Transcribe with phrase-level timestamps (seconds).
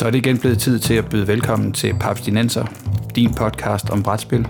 [0.00, 2.64] Så er det igen blevet tid til at byde velkommen til Paps Dinenser,
[3.16, 4.48] din podcast om brætspil.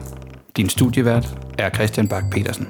[0.56, 1.26] Din studievært
[1.58, 2.66] er Christian Bak petersen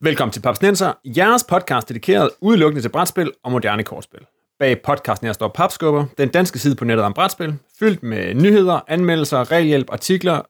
[0.00, 4.20] Velkommen til Paps Dinenser, jeres podcast dedikeret udelukkende til brætspil og moderne kortspil.
[4.58, 8.80] Bag podcasten her står Papskubber, den danske side på nettet om brætspil, fyldt med nyheder,
[8.88, 10.42] anmeldelser, regelhjælp, artikler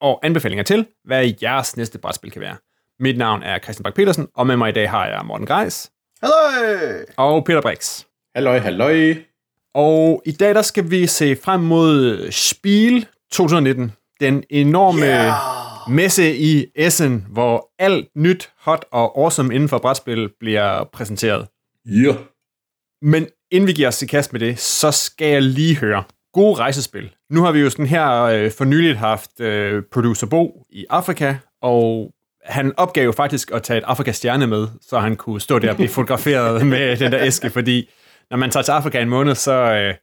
[0.00, 2.56] og anbefalinger til, hvad jeres næste brætspil kan være.
[3.00, 5.90] Mit navn er Christian Bak petersen og med mig i dag har jeg Morten Greis.
[6.22, 6.36] Hallo!
[7.16, 8.04] Og Peter Brix.
[8.34, 9.14] Halløj, halløj.
[9.74, 13.92] Og i dag der skal vi se frem mod Spiel 2019.
[14.20, 15.32] Den enorme yeah.
[15.90, 21.46] messe i Essen, hvor alt nyt, hot og awesome inden for brætspil bliver præsenteret.
[21.86, 21.90] Ja.
[21.92, 22.16] Yeah.
[23.02, 26.04] Men inden vi giver os i kast med det, så skal jeg lige høre.
[26.32, 27.10] Gode rejsespil.
[27.30, 31.34] Nu har vi jo sådan her øh, for nyligt haft øh, producer Bo i Afrika,
[31.62, 32.10] og
[32.44, 35.76] han opgav jo faktisk at tage et Afrika-stjerne med, så han kunne stå der og
[35.76, 37.90] blive fotograferet med den der æske, fordi
[38.32, 39.94] når man tager til Afrika en måned, så, øh,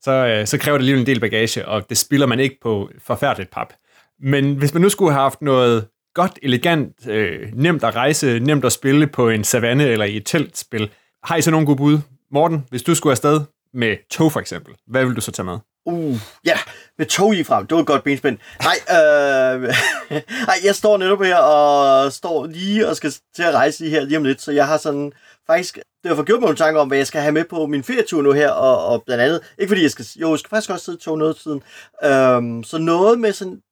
[0.00, 2.90] så, øh, så kræver det alligevel en del bagage, og det spiller man ikke på
[2.98, 3.72] forfærdeligt pap.
[4.20, 8.64] Men hvis man nu skulle have haft noget godt, elegant, øh, nemt at rejse, nemt
[8.64, 10.90] at spille på en savanne eller i et teltspil,
[11.24, 11.98] har I så nogle gode bud?
[12.30, 13.40] Morten, hvis du skulle afsted
[13.74, 15.58] med tog for eksempel, hvad vil du så tage med?
[15.86, 16.58] Uh, ja,
[16.98, 17.66] med tog i frem.
[17.66, 18.38] Det var et godt benspænd.
[18.62, 19.62] Nej, øh,
[20.48, 24.18] nej, jeg står netop her og står lige og skal til at rejse her lige
[24.18, 25.12] om lidt, så jeg har sådan
[25.46, 28.22] faktisk derfor gjort mig nogle tanker om, hvad jeg skal have med på min ferietur
[28.22, 30.84] nu her, og, og blandt andet, ikke fordi jeg skal, jo, jeg skal faktisk også
[30.84, 31.62] sidde i tog noget siden,
[32.04, 33.62] øhm, så noget med sådan,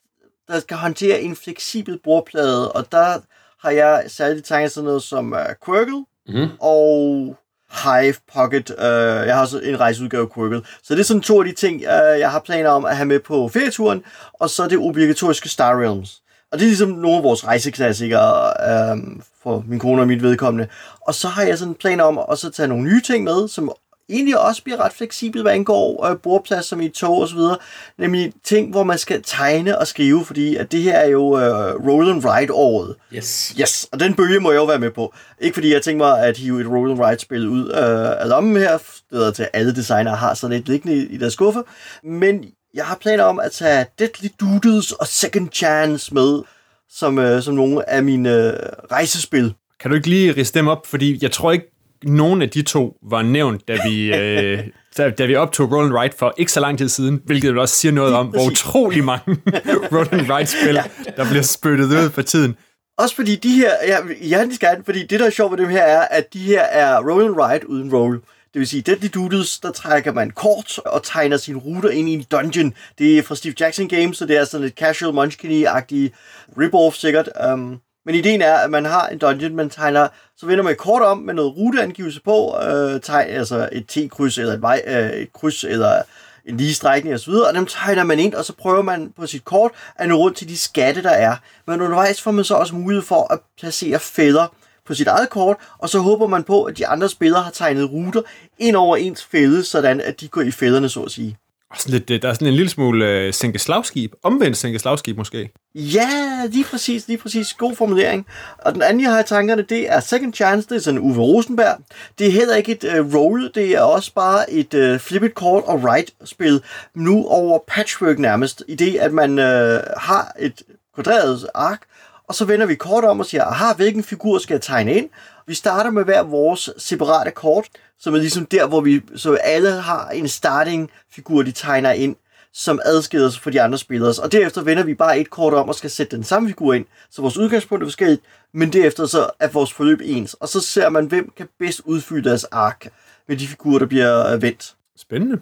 [0.49, 3.19] der skal håndtere en fleksibel bordplade, og der
[3.61, 6.49] har jeg særligt tegnet sådan noget som uh, Quirkle, mm-hmm.
[6.61, 7.37] og
[7.73, 8.71] Hive Pocket.
[8.79, 10.63] Øh, jeg har også en rejseudgave af Quirkle.
[10.83, 13.07] Så det er sådan to af de ting, øh, jeg har planer om at have
[13.07, 16.21] med på ferieturen, og så det obligatoriske Star Realms.
[16.53, 18.99] Og det er ligesom nogle af vores rejseklassikere øh,
[19.43, 20.69] for min kone og mit vedkommende.
[21.01, 23.73] Og så har jeg sådan planer om at også tage nogle nye ting med, som
[24.11, 27.57] egentlig også bliver ret fleksibelt, hvad angår øh, bordplads som i tog og så videre.
[27.99, 31.87] Nemlig ting, hvor man skal tegne og skrive, fordi at det her er jo øh,
[31.89, 32.95] Roll and Ride året.
[33.15, 33.55] Yes.
[33.61, 35.15] Yes, og den bølge må jeg jo være med på.
[35.41, 38.29] Ikke fordi jeg tænker mig at hive et Roll and Ride spil ud øh, af
[38.29, 38.79] lommen her,
[39.11, 41.63] det til alle designere har sådan et liggende i, i deres skuffe,
[42.05, 46.43] men jeg har planer om at tage Deadly Doodles og Second Chance med,
[46.91, 48.53] som, øh, som nogle af mine øh,
[48.91, 49.55] rejsespil.
[49.81, 50.87] Kan du ikke lige riste dem op?
[50.87, 51.67] Fordi jeg tror ikke,
[52.05, 54.59] nogen af de to var nævnt, da vi, øh,
[54.97, 57.75] da, da vi optog Roll and Ride for ikke så lang tid siden, hvilket også
[57.75, 59.37] siger noget om, hvor utrolig mange
[59.93, 60.85] Roll and Ride-spil, ja.
[61.17, 62.57] der bliver spyttet ud for tiden.
[62.99, 65.83] Også fordi de her, ja, jeg gerne, fordi det der er sjovt ved dem her
[65.83, 68.21] er, at de her er Roll and Ride uden roll.
[68.53, 72.13] Det vil sige, Deadly Doodles, der trækker man kort og tegner sine ruter ind i
[72.13, 72.75] en dungeon.
[72.99, 76.11] Det er fra Steve Jackson Games, så det er sådan et casual munchkin-agtig
[76.59, 77.29] rip-off sikkert.
[77.53, 80.79] Um, men ideen er, at man har en dungeon, man tegner, så vender man et
[80.79, 85.11] kort om med noget ruteangivelse på, øh, tegn, altså et T-kryds eller et, vej, øh,
[85.11, 86.03] et kryds eller
[86.45, 89.45] en lige strækning osv., og dem tegner man ind, og så prøver man på sit
[89.45, 91.37] kort at nå rundt til de skatte, der er.
[91.67, 94.47] Men undervejs får man så også mulighed for at placere fælder
[94.87, 97.91] på sit eget kort, og så håber man på, at de andre spillere har tegnet
[97.91, 98.23] ruter
[98.59, 101.39] ind over ens fælde, sådan at de går i fælderne, så at sige.
[101.71, 104.13] Og sådan lidt, øh, der er sådan en lille smule øh, sænke slagskib.
[104.23, 105.51] Omvendt sænke slagskib måske.
[105.75, 106.09] Ja,
[106.49, 107.53] lige præcis, lige præcis.
[107.53, 108.27] God formulering.
[108.59, 110.69] Og den anden, jeg har i tankerne, det er Second Chance.
[110.69, 111.79] Det er sådan Uwe Rosenberg.
[112.19, 113.51] Det er heller ikke et øh, roll.
[113.55, 116.63] Det er også bare et øh, flip it call og write-spil.
[116.95, 118.63] Nu over patchwork nærmest.
[118.69, 120.63] I det, at man øh, har et
[120.95, 121.81] kvadreret ark,
[122.29, 125.09] og så vender vi kort om og siger, aha, hvilken figur skal jeg tegne ind?
[125.47, 127.67] Vi starter med hver vores separate kort,
[128.01, 132.17] som er ligesom der, hvor vi så alle har en starting figur, de tegner ind,
[132.53, 134.15] som adskiller sig fra de andre spillere.
[134.23, 136.87] Og derefter vender vi bare et kort om og skal sætte den samme figur ind,
[137.11, 138.23] så vores udgangspunkt er forskelligt,
[138.53, 140.35] men derefter så er vores forløb ens.
[140.35, 142.87] Og så ser man, hvem kan bedst udfylde deres ark
[143.29, 144.75] med de figurer, der bliver vendt.
[144.97, 145.41] Spændende.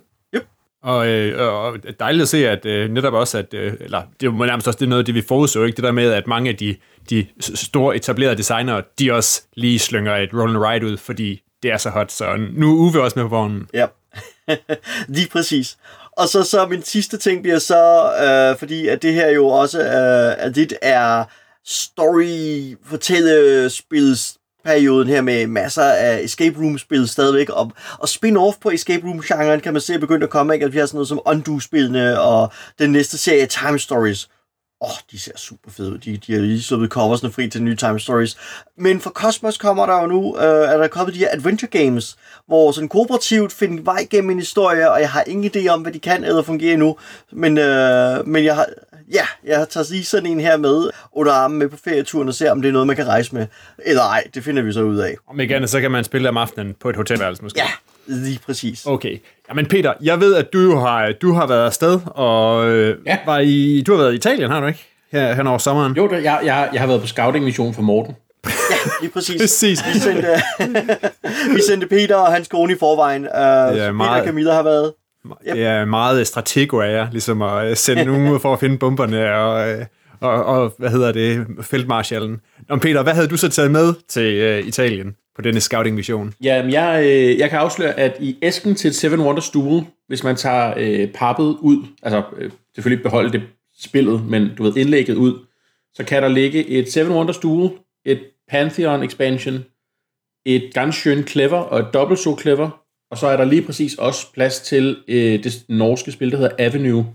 [0.83, 4.47] Og, øh, og dejligt at se, at øh, netop også, at, øh, eller det er
[4.47, 5.77] nærmest også det er noget, det vi forudså, ikke?
[5.77, 6.77] det der med, at mange af de,
[7.11, 11.73] de store etablerede designere, de også lige slynger et roll and ride ud, fordi det
[11.73, 13.69] er så hot, så nu er Uwe også med på vognen.
[13.75, 13.87] Ja,
[15.17, 15.77] lige præcis.
[16.13, 19.81] Og så, så min sidste ting bliver så, øh, fordi at det her jo også
[19.81, 21.25] øh, at det er
[21.65, 29.07] story fortællespils perioden her med masser af escape room-spil stadigvæk, og, og spin-off på escape
[29.07, 30.67] room-genren kan man se begyndt at komme, ikke?
[30.67, 34.29] At vi har sådan noget som Undo-spillene, og den næste serie Time Stories.
[34.81, 35.99] Åh, oh, de ser super fede ud.
[35.99, 38.37] De, de har lige sluppet coversne fri til nye Time Stories.
[38.77, 42.17] Men for Cosmos kommer der jo nu, øh, er der kommet de her Adventure Games,
[42.47, 45.93] hvor sådan kooperativt finder vej gennem en historie, og jeg har ingen idé om, hvad
[45.93, 46.97] de kan eller fungerer nu.
[47.33, 48.67] Men, øh, men jeg har,
[49.13, 52.51] ja, jeg tager lige sådan en her med under armen med på ferieturen og ser,
[52.51, 53.47] om det er noget, man kan rejse med.
[53.79, 55.17] Eller ej, det finder vi så ud af.
[55.27, 57.61] Om ikke andet, så kan man spille om aftenen på et hotelværelse måske.
[57.61, 57.69] Ja,
[58.09, 58.87] Lige præcis.
[58.87, 59.19] Okay.
[59.49, 63.19] Jamen Peter, jeg ved, at du har, du har været afsted, og øh, Ja.
[63.27, 64.85] var i, du har været i Italien, har du ikke?
[65.13, 65.93] Her, hen over sommeren.
[65.97, 68.15] Jo, jeg, jeg, jeg har været på scouting-mission for Morten.
[69.01, 69.43] Lige præcis.
[69.43, 69.81] Præcis.
[69.95, 70.29] Vi sendte,
[71.55, 73.23] vi sendte Peter og hans kone i forvejen.
[73.23, 74.93] Uh, ja, Peter meget- og Camilla har været.
[75.53, 78.79] Det er meget stratego af jer, ligesom at øh, sende nogen ud for at finde
[78.79, 79.77] bomberne og,
[80.21, 82.31] og, og hvad hedder det, feltmarschallen.
[82.69, 86.35] Nå, men Peter, hvad havde du så taget med til øh, Italien på denne scouting-mission?
[86.43, 90.25] Jamen, jeg, øh, jeg kan afsløre, at i æsken til et Seven Wonders Duel, hvis
[90.25, 93.43] man tager øh, pappet ud, altså øh, selvfølgelig beholde det
[93.81, 95.39] spillet, men du ved, indlægget ud,
[95.95, 97.71] så kan der ligge et Seven Wonders Duel,
[98.05, 99.65] et Pantheon Expansion,
[100.45, 104.33] et Ganskjön Clever og et dobbelt So Clever, og så er der lige præcis også
[104.33, 107.07] plads til øh, det norske spil, der hedder Avenue,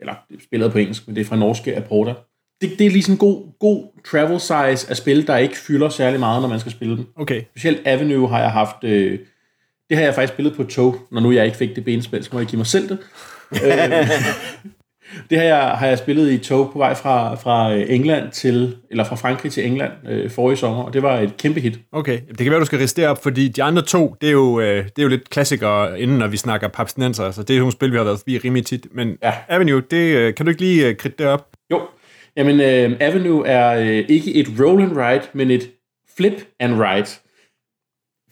[0.00, 2.14] eller det spillet på engelsk, men det er fra norske Aporta,
[2.60, 5.88] det, det er lige sådan en god, god travel size af spil, der ikke fylder
[5.88, 7.06] særlig meget, når man skal spille dem.
[7.16, 7.42] Okay.
[7.50, 8.84] Specielt Avenue har jeg haft...
[8.84, 9.18] Øh,
[9.88, 12.24] det har jeg faktisk spillet på et tog, når nu jeg ikke fik det benspil,
[12.24, 12.98] så må jeg give mig selv det.
[13.64, 14.08] øh,
[15.30, 18.76] det har jeg, har jeg spillet i tog på vej fra, fra øh, England til,
[18.90, 21.78] eller fra Frankrig til England øh, forrige sommer, og det var et kæmpe hit.
[21.92, 24.60] Okay, det kan være, du skal riste op, fordi de andre to, det er jo,
[24.60, 27.72] øh, det er jo lidt klassikere, inden når vi snakker papstinenser, så det er nogle
[27.72, 28.86] spil, vi har været forbi rimelig tit.
[28.92, 29.16] Men.
[29.22, 29.32] Ja.
[29.48, 31.46] Avenue, det, øh, kan du ikke lige øh, kridte det op?
[31.70, 31.80] Jo,
[32.36, 35.70] jamen øh, Avenue er øh, ikke et roll and ride, men et
[36.16, 37.06] flip and ride.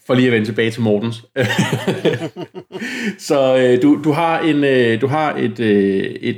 [0.07, 1.17] For lige at vende tilbage til Mortens.
[3.29, 6.37] så øh, du, du har, en, øh, du har et, øh, et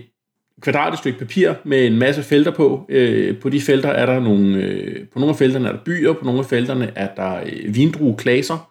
[0.60, 2.86] kvadratisk stykke papir med en masse felter på.
[2.88, 6.12] Øh, på de felter er der nogle, øh, på nogle af felterne er der byer,
[6.12, 8.69] på nogle af felterne er der øh, vindrueklaser,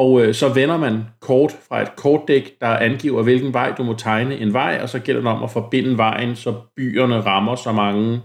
[0.00, 3.94] og øh, så vender man kort fra et kortdæk, der angiver, hvilken vej du må
[3.94, 7.72] tegne en vej, og så gælder det om at forbinde vejen, så byerne rammer så
[7.72, 8.20] mange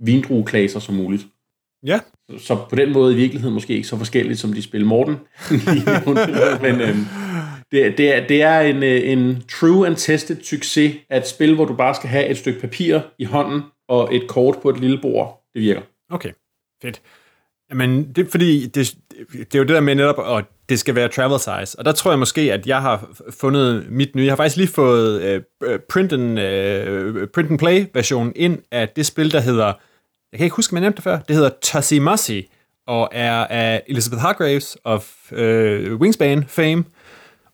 [0.00, 1.26] vindrueklaser som muligt.
[1.86, 2.00] Ja.
[2.38, 5.16] Så på den måde i virkeligheden måske ikke så forskelligt, som de spiller Morten.
[6.66, 7.04] Men øhm,
[7.72, 11.54] det, det, er, det er en, øh, en true and tested succes af et spil,
[11.54, 14.80] hvor du bare skal have et stykke papir i hånden og et kort på et
[14.80, 15.44] lille bord.
[15.54, 15.82] Det virker.
[16.10, 16.30] Okay,
[16.82, 17.02] fedt.
[17.72, 18.94] Jamen, det er fordi, det,
[19.32, 21.78] det er jo det der med netop, at det skal være travel size.
[21.78, 24.24] Og der tror jeg måske, at jeg har fundet mit nye.
[24.24, 28.58] Jeg har faktisk lige fået øh, øh print, and, øh, print and play versionen ind
[28.70, 29.66] af det spil, der hedder,
[30.32, 32.44] jeg kan ikke huske, om jeg nævnte det før, det hedder Tussie Mussie,
[32.86, 36.84] og er af Elizabeth Hargraves of øh, Wingspan fame.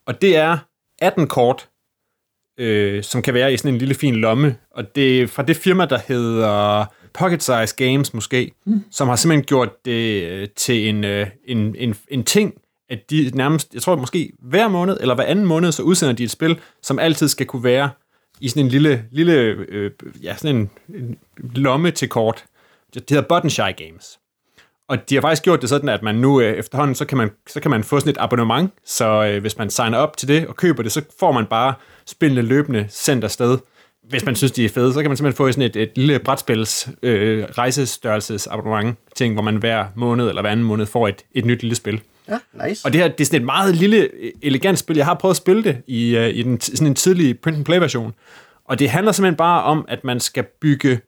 [0.07, 0.59] Og det er
[0.99, 1.69] 18 kort,
[2.61, 4.57] øh, som kan være i sådan en lille fin lomme.
[4.71, 8.85] Og det er fra det firma, der hedder Pocket Size Games måske, mm.
[8.91, 12.55] som har simpelthen gjort det øh, til en, øh, en, en, en ting,
[12.91, 16.25] at de nærmest, jeg tror måske hver måned, eller hver anden måned, så udsender de
[16.25, 17.91] et spil, som altid skal kunne være
[18.41, 19.33] i sådan en lille, lille
[19.69, 19.91] øh,
[20.23, 21.19] ja, sådan en, en
[21.55, 22.45] lomme til kort.
[22.95, 24.19] Det hedder Button Shy Games.
[24.89, 27.31] Og de har faktisk gjort det sådan, at man nu øh, efterhånden, så kan man,
[27.47, 30.47] så kan man få sådan et abonnement, så øh, hvis man signer op til det
[30.47, 31.75] og køber det, så får man bare
[32.07, 33.59] spillene løbende sendt afsted.
[34.09, 36.19] Hvis man synes, de er fede, så kan man simpelthen få sådan et, et lille
[36.19, 41.45] brætspils øh, rejsestørrelsesabonnement ting, hvor man hver måned eller hver anden måned får et, et
[41.45, 42.01] nyt lille spil.
[42.29, 42.87] Ja, nice.
[42.87, 44.09] Og det her, det er sådan et meget lille,
[44.43, 44.97] elegant spil.
[44.97, 48.15] Jeg har prøvet at spille det i, uh, i den, sådan en tidlig print-and-play-version.
[48.65, 51.01] Og det handler simpelthen bare om, at man skal bygge,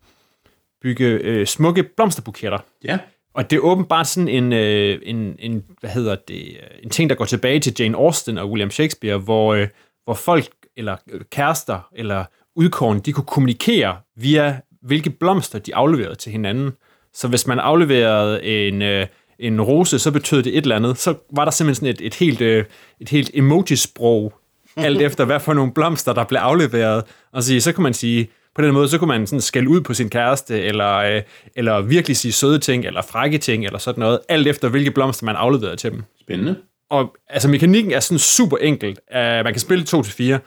[0.82, 2.58] bygge øh, smukke blomsterbuketter.
[2.84, 2.98] Ja.
[3.34, 7.10] Og det er åbenbart sådan en, øh, en, en, hvad hedder det, øh, en ting,
[7.10, 9.68] der går tilbage til Jane Austen og William Shakespeare, hvor, øh,
[10.04, 12.24] hvor folk, eller øh, kærester, eller
[12.56, 16.72] udkårne, de kunne kommunikere via, hvilke blomster de afleverede til hinanden.
[17.14, 19.06] Så hvis man afleverede en, øh,
[19.38, 20.98] en rose, så betød det et eller andet.
[20.98, 22.64] Så var der simpelthen sådan et, et helt, øh,
[23.00, 24.32] et helt emoji-sprog,
[24.76, 27.04] alt efter hvad for nogle blomster, der blev afleveret.
[27.32, 29.80] Og så, så kunne man sige, på den måde, så kunne man sådan skælde ud
[29.80, 31.22] på sin kæreste, eller, øh,
[31.56, 35.26] eller virkelig sige søde ting, eller frække ting, eller sådan noget, alt efter hvilke blomster
[35.26, 36.02] man afleverede til dem.
[36.20, 36.56] Spændende.
[36.90, 39.00] Og altså, mekanikken er sådan super enkelt.
[39.10, 40.38] Uh, man kan spille 2 til 4,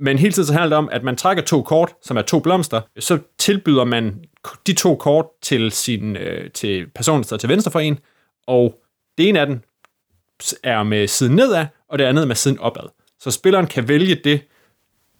[0.00, 2.38] men hele tiden så handler det om, at man trækker to kort, som er to
[2.38, 4.24] blomster, så tilbyder man
[4.66, 7.98] de to kort til, sin, øh, til personen, der står til venstre for en,
[8.46, 8.74] og
[9.18, 9.60] det ene af dem
[10.62, 12.88] er med siden nedad, og det andet er med siden opad.
[13.20, 14.40] Så spilleren kan vælge det,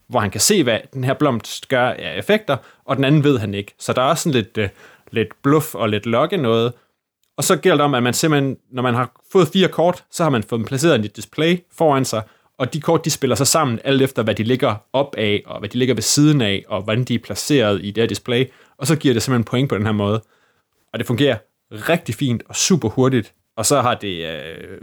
[0.07, 3.39] hvor han kan se, hvad den her blomst gør af effekter, og den anden ved
[3.39, 3.73] han ikke.
[3.79, 4.69] Så der er også sådan lidt, øh,
[5.11, 6.73] lidt bluff og lidt lokke noget.
[7.37, 10.23] Og så gælder det om, at man simpelthen, når man har fået fire kort, så
[10.23, 12.23] har man fået dem placeret i et display foran sig,
[12.57, 15.59] og de kort, de spiller sig sammen, alt efter hvad de ligger op af, og
[15.59, 18.45] hvad de ligger ved siden af, og hvordan de er placeret i det her display,
[18.77, 20.21] og så giver det simpelthen point på den her måde.
[20.93, 21.37] Og det fungerer
[21.71, 24.81] rigtig fint og super hurtigt, og så har det, øh,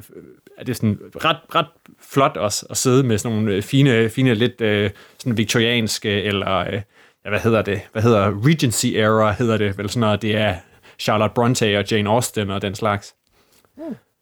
[0.59, 1.67] er det sådan ret, ret
[2.01, 6.57] flot også at sidde med sådan nogle øh, fine, fine lidt øh, sådan viktorianske, eller
[6.57, 6.83] øh,
[7.25, 10.57] ja, hvad hedder det, hvad hedder Regency era, hedder det vel sådan noget, det er
[10.99, 13.15] Charlotte Bronte og Jane Austen og den slags.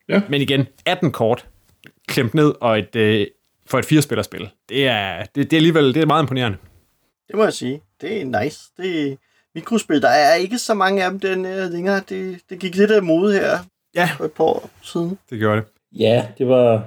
[0.09, 0.23] Ja.
[0.29, 1.47] Men igen, 18 kort,
[2.09, 3.27] klemt ned, og et øh,
[3.71, 4.49] for et firespillerspil.
[4.69, 6.59] Det er, det, det er alligevel det er meget imponerende.
[7.29, 7.81] Det må jeg sige.
[8.01, 8.61] Det er nice.
[8.77, 9.17] Det er
[9.55, 10.03] mikrospil.
[10.03, 12.01] Der er ikke så mange af dem den uh, længere.
[12.09, 13.59] Det, det gik lidt af mode her
[13.95, 15.19] Ja, for et par år siden.
[15.31, 15.65] det gjorde det.
[16.01, 16.85] Ja, det var...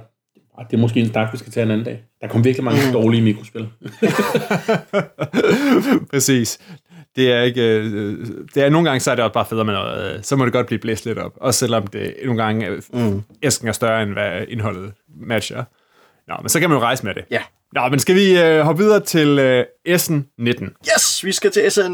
[0.58, 2.04] Ah, Det er måske en snak, vi skal tage en anden dag.
[2.20, 3.68] Der kom virkelig mange dårlige mikrospil.
[6.10, 6.58] Præcis.
[7.16, 7.62] Det er ikke...
[7.78, 10.14] øh, Det er, nogle gange så er det også bare federe med noget.
[10.16, 11.32] øh, Så må det godt blive blæst lidt op.
[11.36, 13.22] Også selvom det nogle gange øh, Mm.
[13.42, 15.64] æsken er større, end hvad indholdet matcher.
[16.28, 17.24] Nå, men så kan man jo rejse med det.
[17.30, 17.42] Ja.
[17.72, 20.70] Nå, men skal vi øh, hoppe videre til øh, S'en 19?
[20.96, 21.92] Yes, vi skal til SN.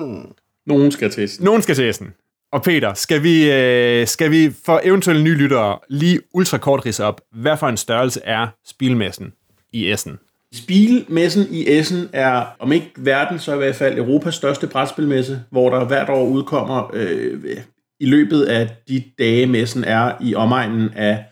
[0.66, 1.30] Nogen skal til.
[1.40, 2.06] Nogen skal til S'en.
[2.52, 7.20] Og Peter, skal vi, øh, skal vi for eventuelle nye lyttere lige ultrakort ridse op,
[7.32, 9.32] hvad for en størrelse er spilmessen
[9.72, 10.16] i S'en?
[10.54, 15.70] Spilmessen i Essen er, om ikke verden, så i hvert fald Europas største brætspilmesse, hvor
[15.70, 17.56] der hvert år udkommer øh,
[18.00, 21.24] i løbet af de dage, messen er i omegnen af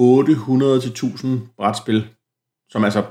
[0.00, 2.06] 800-1000 brætspil,
[2.74, 3.04] som altså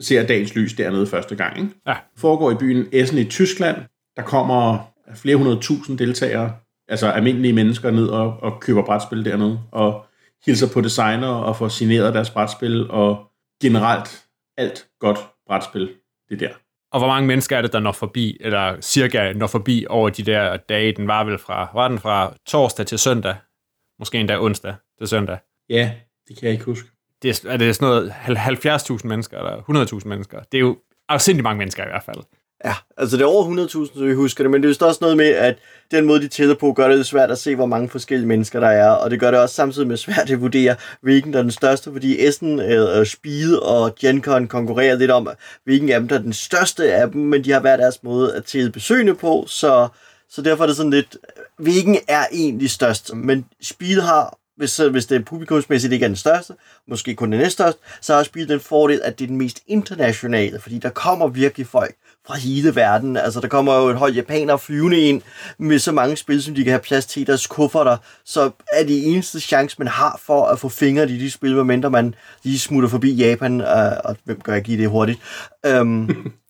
[0.00, 1.58] ser dagens lys dernede første gang.
[1.58, 1.70] Ikke?
[1.86, 1.96] Ja.
[2.16, 3.76] foregår i byen Essen i Tyskland.
[4.16, 4.78] Der kommer
[5.14, 6.56] flere hundrede tusind deltagere,
[6.88, 10.04] altså almindelige mennesker, ned og, og køber brætspil dernede, og
[10.46, 13.30] hilser på designer og får signeret deres brætspil, og
[13.62, 14.24] generelt
[14.56, 15.90] alt godt brætspil,
[16.30, 16.50] det der.
[16.92, 20.22] Og hvor mange mennesker er det, der når forbi, eller cirka når forbi over de
[20.22, 20.92] der dage?
[20.92, 23.36] Den var vel fra, var den fra torsdag til søndag?
[23.98, 25.38] Måske endda onsdag til søndag.
[25.68, 25.92] Ja,
[26.28, 26.93] det kan jeg ikke huske.
[27.24, 28.14] Det er, er det sådan noget
[29.00, 30.38] 70.000 mennesker, eller 100.000 mennesker?
[30.52, 30.76] Det er jo
[31.08, 32.16] afsindelig mange mennesker i hvert fald.
[32.64, 34.98] Ja, altså det er over 100.000, så vi husker det, men det er jo også
[35.00, 35.58] noget med, at
[35.90, 38.68] den måde, de tæller på, gør det svært at se, hvor mange forskellige mennesker der
[38.68, 41.50] er, og det gør det også samtidig med svært at vurdere, hvilken der er den
[41.50, 45.28] største, fordi Essen, øh, Speed og GenCon konkurrerer lidt om,
[45.64, 48.34] hvilken af dem der er den største af dem, men de har hver deres måde
[48.34, 49.88] at tælle besøgende på, så,
[50.30, 51.16] så derfor er det sådan lidt,
[51.58, 56.16] hvilken er egentlig størst, men Speed har hvis, hvis det er publikumsmæssigt ikke er den
[56.16, 56.54] største,
[56.88, 60.60] måske kun den næststørste, så har spillet den fordel, at det er den mest internationale,
[60.60, 61.94] fordi der kommer virkelig folk
[62.26, 63.16] fra hele verden.
[63.16, 65.22] Altså, der kommer jo et hold japanere flyvende ind
[65.58, 67.96] med så mange spil, som de kan have plads til i deres kufferter.
[68.24, 71.90] Så er det eneste chance, man har for at få fingre i de spil, medmindre
[71.90, 75.20] man lige smutter forbi Japan, og, og hvem gør ikke i det hurtigt.
[75.80, 76.32] Um,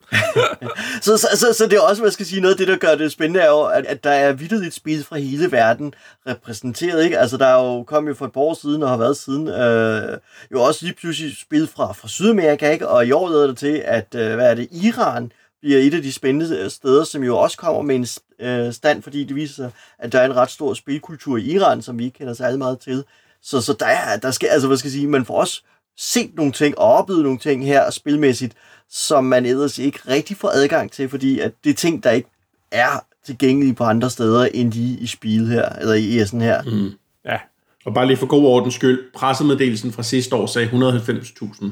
[1.02, 2.94] så, så, så, så det er også, hvad skal sige, noget af det, der gør
[2.94, 5.94] det spændende, er jo, at, at der er vildt et spil fra hele verden
[6.28, 7.18] repræsenteret, ikke?
[7.18, 9.48] Altså, der er jo kommet jo for et par år siden, og har været siden,
[9.48, 10.18] øh,
[10.52, 12.88] jo også lige pludselig spil fra, fra Sydamerika, ikke?
[12.88, 16.02] Og i år leder det til, at, øh, hvad er det, Iran bliver et af
[16.02, 18.06] de spændende øh, steder, som jo også kommer med en
[18.40, 21.82] øh, stand, fordi det viser sig, at der er en ret stor spilkultur i Iran,
[21.82, 23.04] som vi ikke kender særlig meget til.
[23.42, 25.62] Så, så der, er, der skal, altså hvad skal jeg sige, man får også
[25.98, 28.54] set nogle ting og oplevet nogle ting her spilmæssigt,
[28.90, 32.28] som man ellers ikke rigtig får adgang til, fordi at det er ting, der ikke
[32.72, 36.62] er tilgængelige på andre steder, end de i spil her, eller i Essen her.
[36.62, 36.90] Mm.
[37.24, 37.38] Ja,
[37.86, 41.66] Og bare lige for god ordens skyld, pressemeddelelsen fra sidste år sagde 190.000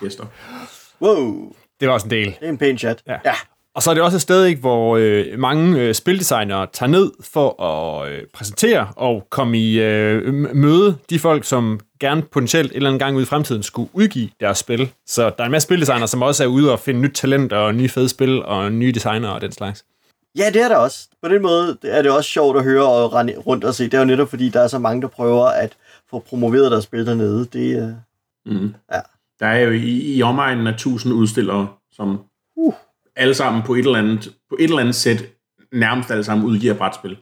[0.00, 0.24] gæster.
[1.02, 2.26] Wow, det var også en del.
[2.26, 3.02] det er en pæn chat.
[3.08, 3.16] Ja.
[3.24, 3.34] ja.
[3.74, 7.10] Og så er det også et sted, ikke, hvor øh, mange øh, spildesignere tager ned
[7.20, 12.76] for at øh, præsentere og komme i øh, møde de folk, som gerne potentielt en
[12.76, 14.92] eller anden gang ude i fremtiden skulle udgive deres spil.
[15.06, 17.74] Så der er en masse spildesignere, som også er ude og finde nyt talent og
[17.74, 19.84] nye fede spil og nye designer og den slags.
[20.38, 21.08] Ja, det er der også.
[21.22, 23.84] På den måde er det også sjovt at høre og rende rundt og se.
[23.84, 25.76] Det er jo netop fordi, der er så mange, der prøver at
[26.10, 27.46] få promoveret deres spil dernede.
[27.52, 27.88] Det, øh,
[28.46, 28.74] Mm.
[28.92, 29.00] Ja.
[29.40, 32.20] Der er jo i, i omegnen af 1000 udstillere, som
[32.56, 32.74] Uh.
[33.16, 35.24] alle sammen på et eller andet, på et eller andet sæt
[35.72, 37.16] nærmest alle sammen udgiver brætspil.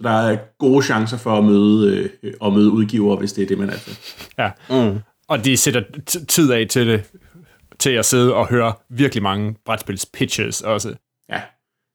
[0.00, 3.46] Så der er gode chancer for at møde, øh, at møde udgivere, hvis det er
[3.46, 3.98] det, man er til.
[4.38, 4.50] Ja.
[4.90, 4.98] mm.
[5.28, 7.04] Og de sætter t- tid af til det,
[7.78, 10.94] til at sidde og høre virkelig mange brætspils pitches også.
[11.30, 11.40] Ja.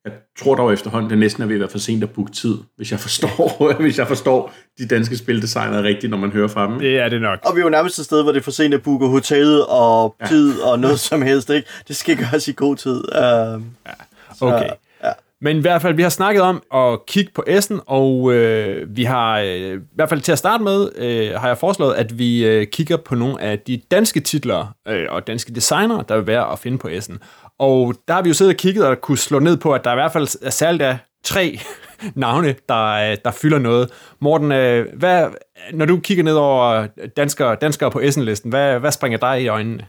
[0.05, 2.57] Jeg tror dog efterhånden, det næsten er ved at være for sent at booke tid,
[2.77, 6.79] hvis jeg forstår, hvis jeg forstår de danske spildesignere rigtigt, når man hører fra dem.
[6.79, 7.39] Det er det nok.
[7.45, 9.61] Og vi er jo nærmest et sted, hvor det er for sent at booke hotel
[9.67, 10.25] og Ja.
[10.27, 11.49] tid og noget som helst.
[11.49, 11.67] Ikke?
[11.87, 13.03] Det skal gøres i god tid.
[13.55, 13.61] Uh,
[14.41, 14.65] Okay.
[14.65, 14.69] ja.
[15.43, 19.03] Men i hvert fald, vi har snakket om at kigge på Essen, og øh, vi
[19.03, 22.45] har, øh, i hvert fald til at starte med, øh, har jeg foreslået, at vi
[22.45, 26.51] øh, kigger på nogle af de danske titler øh, og danske designer, der vil være
[26.51, 27.19] at finde på Essen.
[27.59, 29.91] Og der har vi jo siddet og kigget og kunne slå ned på, at der
[29.91, 31.59] i hvert fald er særligt af tre
[32.15, 33.89] navne, der, øh, der fylder noget.
[34.19, 35.27] Morten, øh, hvad,
[35.73, 39.85] når du kigger ned over danskere, danskere på Essen-listen, hvad, hvad springer dig i øjnene?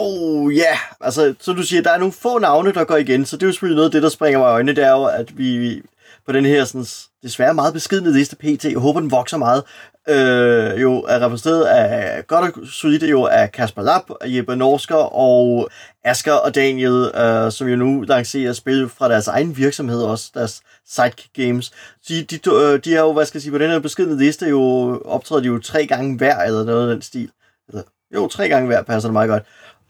[0.00, 0.78] Oh ja, yeah.
[1.00, 3.46] altså, så du siger, der er nogle få navne, der går igen, så det er
[3.46, 5.82] jo selvfølgelig noget af det, der springer mig i øjnene, det er jo, at vi
[6.26, 6.86] på den her sådan,
[7.22, 9.62] desværre meget beskidende liste PT, jeg håber, den vokser meget,
[10.08, 15.68] øh, jo er repræsenteret af godt og solidt jo af Kasper Lapp, Jeppe Norsker og
[16.04, 20.60] Asker og Daniel, øh, som jo nu lancerer spil fra deres egen virksomhed også, deres
[20.86, 21.72] Sidekick Games.
[22.08, 24.46] De, de, øh, de har jo, hvad skal jeg sige, på den her beskidende liste
[24.46, 24.62] jo
[25.04, 27.30] optræder de jo tre gange hver, eller noget af den stil.
[28.14, 29.42] Jo, tre gange hver passer det meget godt.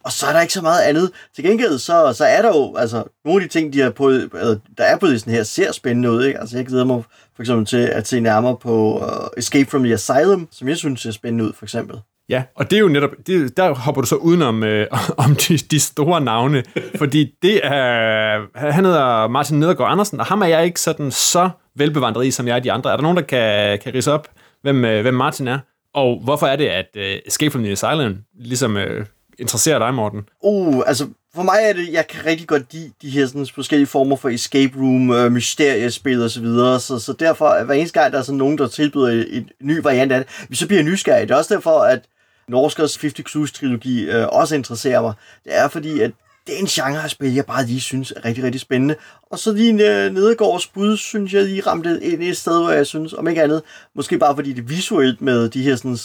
[0.05, 1.11] Og så er der ikke så meget andet.
[1.35, 4.11] Til gengæld, så, så er der jo, altså, nogle af de ting, de er på,
[4.11, 6.41] øh, der er på listen her, ser spændende ud, ikke?
[6.41, 7.03] Altså, jeg glæder mig
[7.37, 11.01] for eksempel til at se nærmere på uh, Escape from the Asylum, som jeg synes
[11.01, 11.97] ser spændende ud, for eksempel.
[12.29, 14.87] Ja, og det er jo netop, det, der hopper du så udenom øh,
[15.25, 16.65] om de, de store navne,
[16.97, 21.51] fordi det er, han hedder Martin Nedergaard Andersen, og ham er jeg ikke sådan så
[21.77, 22.93] velbevandret i, som jeg er de andre.
[22.93, 24.29] Er der nogen, der kan, kan rise op,
[24.63, 25.59] hvem, øh, hvem Martin er?
[25.95, 29.07] Og hvorfor er det, at øh, Escape from the Asylum ligesom øh,
[29.39, 30.29] interesserer dig, Morten?
[30.43, 33.87] Uh, altså for mig er det, jeg kan rigtig godt lide de her sådan, forskellige
[33.87, 38.13] former for escape room, øh, mysteriespil og så videre, så, så derfor, hver eneste gang,
[38.13, 40.91] der er sådan nogen, der tilbyder en, en ny variant af det, så bliver jeg
[40.91, 41.29] nysgerrig.
[41.29, 42.05] Det er også derfor, at
[42.49, 45.13] Norskers 50 Clues-trilogi øh, også interesserer mig.
[45.45, 46.11] Det er fordi, at
[46.47, 48.95] det er en genre af spil, jeg bare lige synes er rigtig, rigtig spændende.
[49.31, 52.71] Og så lige øh, Nedegårds bud, synes jeg lige ramte ind i et sted, hvor
[52.71, 53.63] jeg synes, om ikke andet,
[53.95, 55.99] måske bare fordi det visuelt med de her sådan,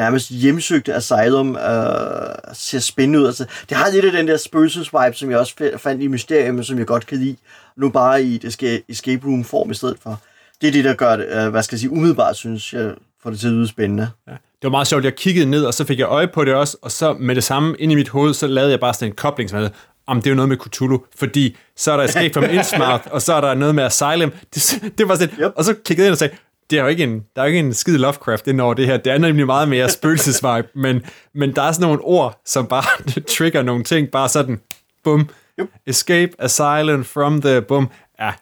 [0.00, 3.26] nærmest hjemsøgte Asylum øh, ser spændende ud.
[3.26, 6.78] Altså, det har lidt af den der spøgelses-vibe, som jeg også fandt i Mysterium, som
[6.78, 7.36] jeg godt kan lide.
[7.76, 10.20] Nu bare i et escape room-form i stedet for.
[10.60, 13.30] Det er det, der gør det, øh, hvad skal jeg sige, umiddelbart synes jeg, får
[13.30, 14.08] det til at lyde spændende.
[14.28, 14.32] Ja.
[14.32, 16.76] Det var meget sjovt, jeg kiggede ned, og så fik jeg øje på det også,
[16.82, 19.16] og så med det samme ind i mit hoved, så lavede jeg bare sådan en
[19.16, 19.68] kobling, som
[20.06, 23.22] om det er jo noget med Cthulhu, fordi så er der Escape from Innsmouth, og
[23.22, 24.32] så er der noget med Asylum.
[24.54, 25.52] Det, det var sådan, yep.
[25.56, 26.36] og så kiggede jeg ind og sagde,
[26.70, 28.86] det er jo ikke en, der er jo ikke en skid Lovecraft ind over det
[28.86, 28.96] her.
[28.96, 31.02] Det er nemlig meget mere spøgelsesvibe, men,
[31.34, 32.84] men der er sådan nogle ord, som bare
[33.36, 34.60] trigger nogle ting, bare sådan,
[35.04, 35.28] bum,
[35.60, 35.68] yep.
[35.86, 37.88] escape, asylum, from the, bum,
[38.20, 38.32] ja.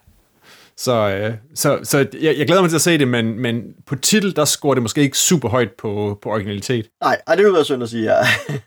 [0.77, 3.95] Så, øh, så, så jeg, jeg glæder mig til at se det, men, men på
[3.95, 6.87] titel, der scorer det måske ikke super højt på, på originalitet.
[7.03, 8.25] Nej, ej, det vil være synd at sige, ja.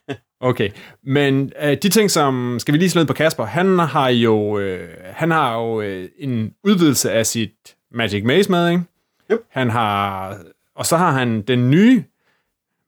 [0.40, 0.70] Okay,
[1.04, 4.88] men øh, de ting, som skal vi lige slå på Kasper, han har jo, øh,
[5.04, 7.52] han har jo øh, en udvidelse af sit
[7.94, 8.82] Magic Maze med, ikke?
[9.32, 9.40] Yep.
[9.50, 10.36] Han har,
[10.76, 12.04] og så har han den nye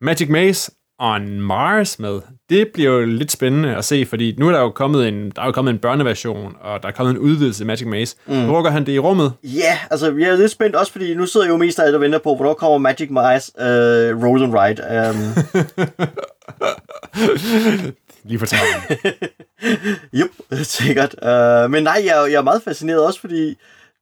[0.01, 2.21] Magic Maze on Mars med.
[2.51, 5.43] Det bliver jo lidt spændende at se, fordi nu er der jo kommet en, der
[5.43, 8.17] er jo kommet en børneversion, og der er kommet en udvidelse af Magic Maze.
[8.27, 8.45] Mm.
[8.45, 9.33] Hvor går han det i rummet?
[9.43, 11.85] Ja, yeah, altså jeg er lidt spændt også, fordi nu sidder jeg jo mest af
[11.87, 13.65] alt og venter på, hvornår kommer Magic Maze uh,
[14.25, 15.11] Roll and Ride.
[15.11, 15.17] Um...
[18.25, 18.47] Lige for
[20.13, 20.31] Jup,
[20.63, 21.15] sikkert.
[21.23, 23.57] Uh, men nej, jeg, jeg er meget fascineret også, fordi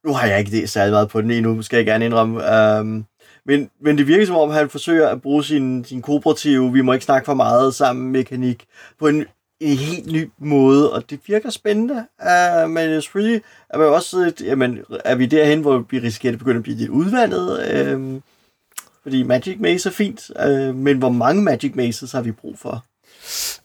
[0.05, 2.79] nu har jeg ikke det særlig meget på den endnu, skal jeg gerne indrømme.
[2.79, 3.05] Um,
[3.45, 6.93] men, men det virker som om, han forsøger at bruge sin, sin kooperative, vi må
[6.93, 8.65] ikke snakke for meget sammen mekanik,
[8.99, 9.25] på en,
[9.59, 12.05] en helt ny måde, og det virker spændende.
[12.21, 16.39] Uh, men selvfølgelig er man også lidt, jamen, er vi derhen, hvor vi risikerer, at
[16.39, 17.95] begynde begynder at blive lidt udvandet?
[17.95, 18.21] Uh,
[19.03, 22.85] fordi Magic Maze er fint, uh, men hvor mange Magic Mazes har vi brug for?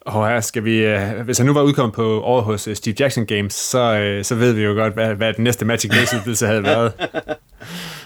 [0.00, 2.96] Og her skal vi, uh, hvis han nu var udkommet på over hos uh, Steve
[3.00, 6.46] Jackson Games, så, uh, så ved vi jo godt, hvad, hvad den næste Magic Maze-udvidelse
[6.46, 6.92] havde været.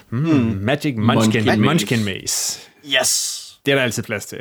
[0.09, 0.57] Mm, mm.
[0.61, 2.59] Magic Munchkin, Munchkin, Munchkin Maze.
[2.85, 3.43] Yes!
[3.65, 4.37] Det er der altid plads til.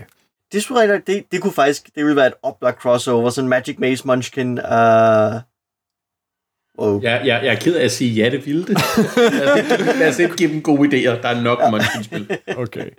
[0.53, 4.07] Det, skulle, det, det kunne faktisk, det ville være et oplagt crossover, sådan Magic Maze
[4.07, 4.59] Munchkin.
[4.59, 5.35] Uh...
[6.79, 7.01] Wow.
[7.03, 8.79] Ja, ja, jeg er ked af at sige, ja, det ville det.
[10.01, 11.23] lad os ikke give dem gode idéer.
[11.23, 11.71] Der er nok ja.
[11.71, 12.38] Munchkin-spil.
[12.57, 12.91] Okay.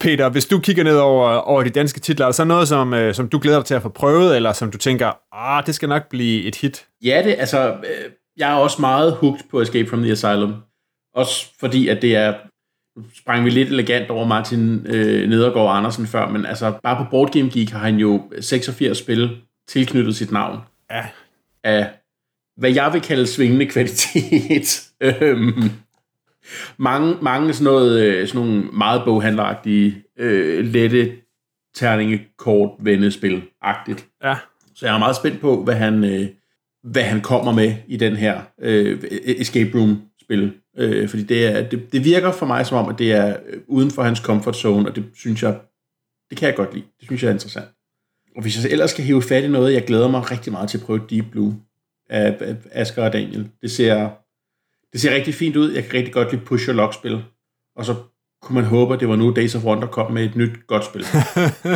[0.00, 2.94] Peter, hvis du kigger ned over, over de danske titler, er der så noget, som,
[2.94, 5.74] øh, som du glæder dig til at få prøvet, eller som du tænker, ah, det
[5.74, 6.86] skal nok blive et hit?
[7.04, 10.54] Ja, det, altså, øh, jeg er også meget hooked på Escape from the Asylum.
[11.14, 12.34] Også fordi, at det er,
[12.98, 17.10] nu sprang vi lidt elegant over Martin øh, Nedergaard Andersen før, men altså, bare på
[17.10, 19.36] Board Game Geek har han jo 86 spil
[19.68, 20.58] tilknyttet sit navn.
[20.90, 21.06] Ja.
[21.64, 21.90] Af,
[22.56, 24.86] hvad jeg vil kalde svingende kvalitet.
[25.02, 25.70] Øhm,
[26.76, 31.12] mange, mange sådan, noget, øh, sådan nogle meget boghandleragtige, øh, lette
[31.74, 34.08] terningekort vendespil-agtigt.
[34.24, 34.36] Ja.
[34.74, 36.28] Så jeg er meget spændt på, hvad han, øh,
[36.82, 40.52] hvad han kommer med i den her øh, escape room-spil.
[40.78, 43.60] Øh, fordi det, er, det, det virker for mig som om, at det er øh,
[43.66, 45.60] uden for hans comfort zone, og det synes jeg,
[46.30, 46.84] det kan jeg godt lide.
[47.00, 47.66] Det synes jeg er interessant.
[48.36, 50.78] Og hvis jeg ellers skal hive fat i noget, jeg glæder mig rigtig meget til
[50.78, 51.54] at prøve Deep Blue
[52.10, 53.48] af, af Asger og Daniel.
[53.62, 54.08] Det ser,
[54.92, 55.72] det ser rigtig fint ud.
[55.72, 57.24] Jeg kan rigtig godt lide push og lock spil.
[57.76, 57.94] Og så
[58.42, 60.84] kunne man håbe, at det var nu Days of Wonder kom med et nyt godt
[60.84, 61.00] spil.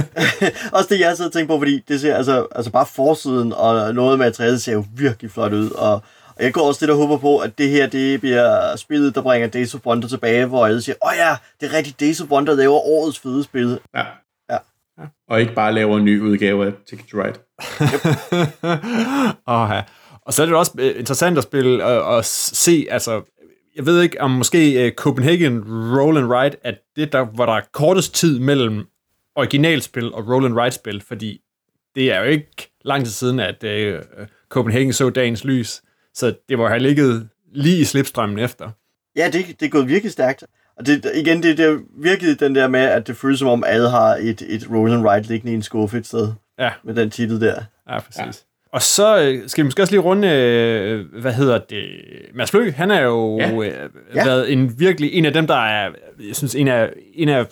[0.76, 3.94] Også det, jeg sidder og tænker på, fordi det ser altså, altså bare forsiden og
[3.94, 6.02] noget af materialet ser jo virkelig flot ud, og
[6.36, 9.22] og jeg går også lidt og håber på, at det her det bliver spillet, der
[9.22, 12.20] bringer Days of Wonder tilbage, hvor alle siger, åh oh ja, det er rigtigt, Days
[12.20, 13.78] of Wonder laver årets fede spil.
[13.94, 14.04] Ja.
[14.50, 14.58] Ja.
[14.98, 15.06] ja.
[15.28, 17.38] Og ikke bare laver en ny udgave af Ticket to Ride.
[19.46, 19.82] oh, ja.
[20.26, 23.22] Og så er det også øh, interessant at spille og, og se, altså,
[23.76, 25.62] jeg ved ikke, om måske uh, Copenhagen
[25.98, 28.86] Roll and Ride er det, der, hvor der er kortest tid mellem
[29.34, 31.40] originalspil og Roll and Ride-spil, fordi
[31.94, 35.82] det er jo ikke lang tid siden, at uh, Copenhagen så dagens lys.
[36.14, 38.70] Så det må have ligget lige i slipstrømmen efter.
[39.16, 40.44] Ja, det, det er gået virkelig stærkt.
[40.76, 43.64] Og det, igen, det, det er virkelig den der med, at det føles som om
[43.66, 46.32] alle har et, et roll and ride liggende i en skuffe et sted.
[46.58, 46.70] Ja.
[46.84, 47.62] Med den titel der.
[47.88, 48.18] Ja, præcis.
[48.18, 48.53] Ja.
[48.74, 51.84] Og så øh, skal vi måske også lige runde, øh, hvad hedder det,
[52.34, 53.48] Mads Flø, han er jo Ja.
[53.48, 53.84] ja.
[53.84, 54.24] Øh, Ja.
[54.24, 55.90] været en virkelig, en af dem, der er,
[56.28, 57.46] jeg synes, en af, en af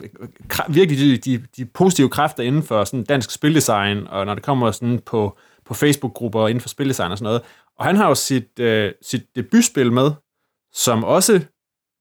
[0.68, 4.70] virkelig de, de, de positive kræfter inden for sådan dansk spildesign, og når det kommer
[4.70, 7.42] sådan på, på Facebook-grupper inden for spildesign og sådan noget.
[7.78, 10.10] Og han har jo sit, øh, sit debutspil med,
[10.72, 11.40] som også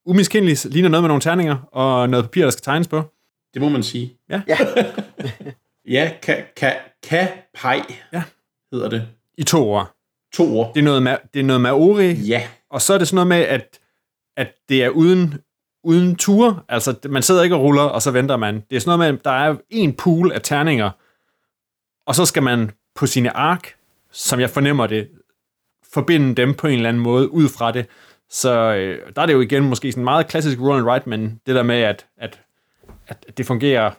[0.06, 3.04] umiskendeligt ligner noget med nogle terninger og noget papir, der skal tegnes på.
[3.54, 4.14] Det må man sige.
[4.30, 4.42] Ja.
[4.48, 4.58] Ja.
[5.96, 6.72] ja, ka, ka,
[7.10, 7.82] ka, pej,
[8.14, 8.24] Ja.
[8.72, 9.08] Hedder det.
[9.38, 9.92] I to år.
[10.34, 10.74] To ord.
[10.74, 12.44] Det er noget, ma- det er noget Maori, Ja.
[12.70, 13.80] Og så er det sådan noget med, at,
[14.38, 15.36] at det er uden,
[15.84, 16.60] uden ture.
[16.70, 18.56] Altså, man sidder ikke og ruller, og så venter man.
[18.70, 20.90] Det er sådan noget med, at der er en pool af terninger,
[22.06, 23.76] og så skal man på sine ark,
[24.12, 25.10] som jeg fornemmer det,
[25.94, 27.86] forbinde dem på en eller anden måde ud fra det.
[28.30, 31.42] Så øh, der er det jo igen måske sådan meget klassisk roll and write, men
[31.46, 32.42] det der med, at, at,
[33.08, 33.92] at det fungerer,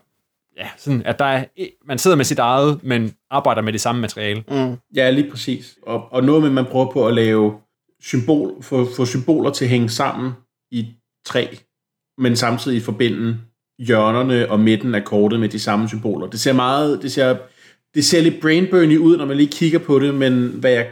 [0.57, 1.45] ja, sådan, at der er,
[1.85, 4.45] man sidder med sit eget, men arbejder med det samme materiale.
[4.49, 4.77] Mm.
[4.97, 5.79] Ja, lige præcis.
[5.83, 7.55] Og, og noget med, at man prøver på at lave
[8.01, 10.33] symbol, få, få symboler til at hænge sammen
[10.71, 10.87] i
[11.27, 11.47] træ,
[12.19, 13.39] men samtidig forbinde
[13.79, 16.27] hjørnerne og midten af kortet med de samme symboler.
[16.27, 17.37] Det ser meget, det ser,
[17.95, 20.87] det ser lidt brainburny ud, når man lige kigger på det, men hvad jeg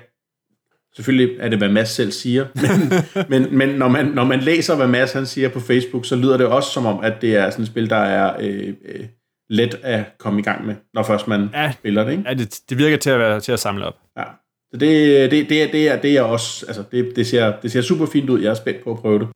[0.96, 2.46] Selvfølgelig er det, hvad Mads selv siger,
[3.28, 6.16] men, men, men når, man, når man læser, hvad Mads han siger på Facebook, så
[6.16, 9.06] lyder det også som om, at det er sådan et spil, der er øh, øh,
[9.50, 11.72] let at komme i gang med, når først man Ja.
[11.72, 12.10] spiller det.
[12.12, 12.24] Ikke?
[12.26, 13.94] Ja, det, det virker til at, være, til at samle op.
[14.18, 14.24] Ja.
[14.72, 17.72] Så det, det, det, er, det, er, det er også, altså det, det, ser, det
[17.72, 18.40] ser super fint ud.
[18.40, 19.28] Jeg er spændt på at prøve det.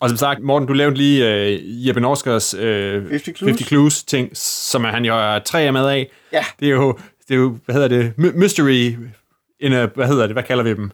[0.00, 3.40] Og som sagt, Morten, du lavede lige øh, Jeppe Norskers øh, 50 Clues.
[3.50, 6.10] 50 Clues ting, som han jo er tre af med af.
[6.32, 6.44] Ja.
[6.60, 8.96] Det er jo, det er jo hvad hedder det, My- mystery
[9.60, 10.90] in a, hvad hedder det, hvad kalder vi dem?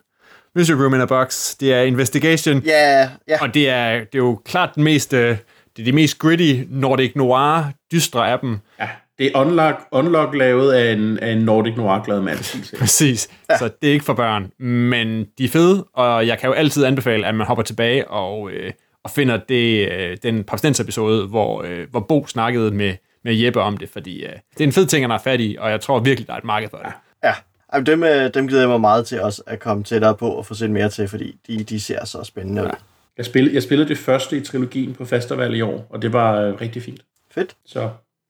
[0.55, 1.55] Mystery room in a box.
[1.59, 3.41] Det er investigation, Ja, ja.
[3.41, 5.37] og det er, det er jo klart den mest, øh,
[5.77, 8.59] det er de mest gritty Nordic Noir dystre af dem.
[8.79, 12.37] Ja, det er unlock, unlock lavet af en, af en Nordic Noir-glad mand.
[12.79, 13.29] Præcis.
[13.49, 13.57] Ja.
[13.57, 14.51] Så det er ikke for børn.
[14.65, 18.51] Men de er fede, og jeg kan jo altid anbefale, at man hopper tilbage og,
[18.51, 18.71] øh,
[19.03, 20.45] og finder det, øh, den
[20.79, 24.67] episode, hvor, øh, hvor Bo snakkede med, med Jeppe om det, fordi øh, det er
[24.67, 26.69] en fed ting, han har fat i, og jeg tror virkelig, der er et marked
[26.69, 26.93] for det.
[27.23, 27.33] ja.
[27.73, 30.45] Jamen, dem, øh, dem glæder jeg mig meget til også at komme tættere på og
[30.45, 32.69] få set mere til, fordi de, de ser så spændende ud.
[33.17, 36.41] Jeg spillede, jeg spillede det første i trilogien på festival i år, og det var
[36.41, 37.01] øh, rigtig fint.
[37.31, 37.55] Fedt.
[37.65, 37.89] Så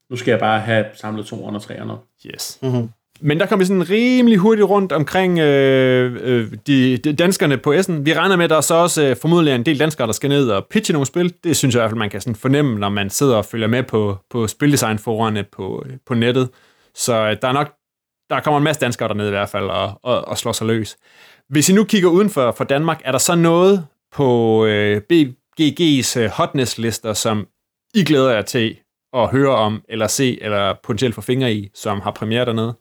[0.09, 2.03] nu skal jeg bare have samlet toeren og treeren op.
[2.25, 2.59] Yes.
[2.61, 2.89] Mhm.
[3.21, 7.73] Men der kom vi sådan rimelig hurtigt rundt omkring øh, øh, de, de danskerne på
[7.73, 8.05] Essen.
[8.05, 10.29] Vi regner med, at der er så også øh, formodentlig en del danskere, der skal
[10.29, 11.33] ned og pitche nogle spil.
[11.43, 13.67] Det synes jeg i hvert fald, man kan sådan fornemme, når man sidder og følger
[13.67, 16.49] med på, på spildesignforerne på, på nettet.
[16.95, 17.73] Så øh, der er nok
[18.29, 20.97] der kommer en masse danskere dernede i hvert fald og, og, og slår sig løs.
[21.49, 26.19] Hvis I nu kigger uden for, for Danmark, er der så noget på øh, BGG's
[26.19, 27.47] øh, hotness-lister, som
[27.93, 28.77] I glæder jer til
[29.13, 32.73] at høre om, eller se, eller potentielt få fingre i, som har premiere dernede?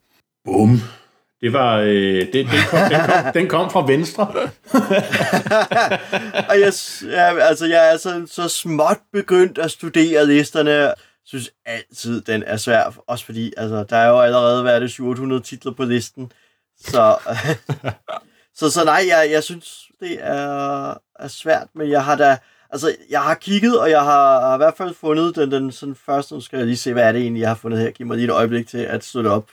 [0.44, 0.80] Bum.
[1.40, 4.22] Det var, øh, det, den, kom, den, kom, den kom fra venstre.
[6.50, 6.72] Og jeg,
[7.10, 10.70] ja, altså, jeg er så, så småt begyndt at studere listerne.
[10.70, 10.94] Jeg
[11.26, 12.94] synes altid, den er svær.
[13.06, 16.32] Også fordi, altså, der er jo allerede været det 700 titler på listen.
[16.80, 17.16] Så,
[18.58, 21.66] så, så nej, jeg, jeg synes, det er, er svært.
[21.74, 22.36] Men jeg har da...
[22.70, 26.34] Altså, jeg har kigget, og jeg har i hvert fald fundet den, den sådan første.
[26.34, 27.90] Nu skal jeg lige se, hvad er det egentlig, jeg har fundet her.
[27.90, 29.50] Giv mig lige et øjeblik til at stå det op.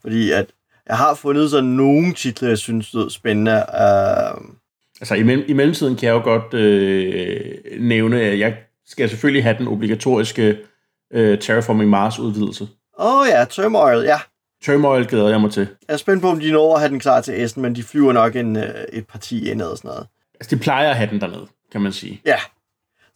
[0.00, 0.46] Fordi at
[0.86, 3.64] jeg har fundet sådan nogle titler, jeg synes lød spændende.
[3.68, 4.54] Uh,
[5.02, 8.56] Altså i, mellem, i mellemtiden kan jeg jo godt øh, nævne, at jeg
[8.86, 10.58] skal selvfølgelig have den obligatoriske
[11.12, 12.68] øh, Terraforming Mars udvidelse.
[12.98, 14.18] Åh oh, ja, Turmoil, ja.
[14.64, 15.66] Turmoil glæder jeg mig til.
[15.88, 17.82] Jeg er spændt på, om de når at have den klar til Essen, men de
[17.82, 20.06] flyver nok en, øh, et parti indad og sådan noget.
[20.42, 22.20] Altså de plejer at have den dernede, kan man sige.
[22.24, 22.36] Ja,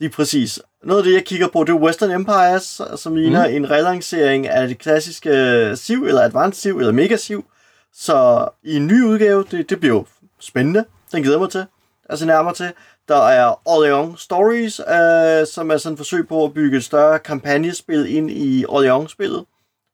[0.01, 0.61] lige præcis.
[0.85, 3.55] Noget af det, jeg kigger på, det er Western Empires, som ligner mm.
[3.55, 7.45] en relancering af det klassiske Civ, eller Advanced Civ, eller Mega Civ.
[7.93, 10.07] Så i en ny udgave, det, det bliver jo
[10.41, 10.85] spændende.
[11.13, 11.65] Den glæder mig til
[12.05, 12.73] at se nærmere til.
[13.09, 17.19] Der er Orleans Stories, øh, som er sådan et forsøg på at bygge et større
[17.19, 19.45] kampagnespil ind i Orleans-spillet,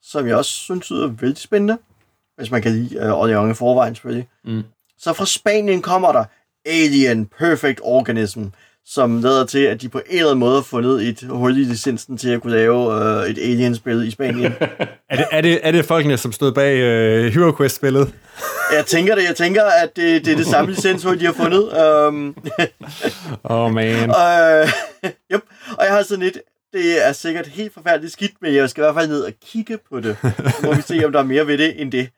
[0.03, 1.79] som jeg også synes lyder vældig spændende,
[2.37, 4.29] hvis man kan lide øh, Orleans i forvejen selvfølgelig.
[4.45, 4.63] Mm.
[4.99, 6.25] Så fra Spanien kommer der
[6.67, 8.43] Alien Perfect Organism,
[8.85, 11.65] som lader til, at de på en eller anden måde har fundet et hul i
[11.65, 14.53] licensen til at kunne lave øh, et Alien-spil i Spanien.
[15.09, 18.15] Er det, er det, er det folkene, som stod bag øh, Hero Quest-spillet?
[18.77, 21.63] jeg tænker det, jeg tænker, at det, det er det samme licenshul, de har fundet.
[22.07, 22.37] Um,
[23.45, 24.11] oh, man.
[24.11, 24.69] og,
[25.33, 25.43] yep.
[25.79, 26.39] og jeg har sådan lidt,
[26.73, 29.79] det er sikkert helt forfærdeligt skidt, men jeg skal i hvert fald ned og kigge
[29.91, 30.17] på det.
[30.23, 32.09] Så må vi se, om der er mere ved det end det.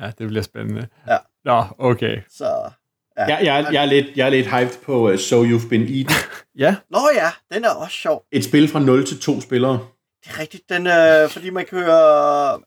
[0.00, 0.86] Ja, det bliver spændende.
[1.08, 1.16] Ja.
[1.44, 2.20] Nå, okay.
[2.30, 2.70] Så,
[3.18, 3.24] ja.
[3.26, 6.14] Jeg, jeg, jeg, er, lidt, jeg er lidt hyped på uh, So You've Been Eaten.
[6.58, 8.24] Ja, Nå ja, den er også sjov.
[8.32, 9.78] Et spil fra 0 til 2 spillere.
[10.24, 12.62] Det er rigtigt, den, øh, fordi man kører...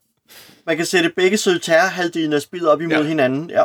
[0.67, 3.03] Man kan sætte begge solitaire-halvdelen af spillet op imod ja.
[3.03, 3.49] hinanden.
[3.49, 3.63] Ja.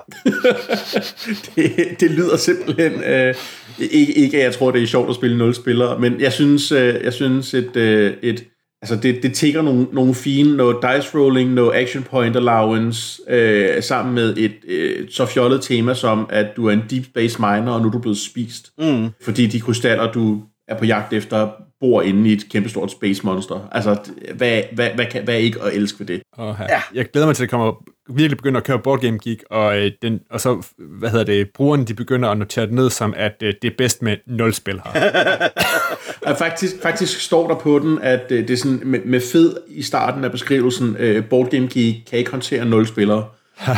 [1.56, 2.92] det, det lyder simpelthen...
[3.04, 3.34] Øh,
[3.78, 6.72] ikke, ikke at jeg tror, det er sjovt at spille nul spillere, men jeg synes,
[6.72, 8.44] øh, jeg synes et, øh, et
[8.82, 13.82] Altså det, det tigger nogle, nogle fine, noget dice rolling, noget action point allowance, øh,
[13.82, 17.72] sammen med et øh, så fjollet tema som, at du er en deep space miner,
[17.72, 18.72] og nu er du blevet spist.
[18.78, 19.08] Mm.
[19.22, 21.48] Fordi de krystaller, du er på jagt efter,
[21.80, 23.68] bor inde i et kæmpestort space monster.
[23.72, 23.96] Altså,
[24.34, 26.22] hvad, hvad, hvad, kan, hvad er ikke at elske ved det?
[26.38, 26.82] Oh, ja.
[26.94, 27.72] Jeg glæder mig til, at det kommer
[28.14, 31.50] virkelig begynder at køre Board Game Geek, og, øh, den, og så, hvad hedder det,
[31.54, 34.54] brugerne, de begynder at notere det ned som, at øh, det er bedst med nul
[34.54, 36.34] spil her.
[36.44, 39.82] faktisk, faktisk står der på den, at øh, det er sådan med, med fed i
[39.82, 43.24] starten af beskrivelsen, øh, Board Game Geek kan ikke håndtere nul spillere.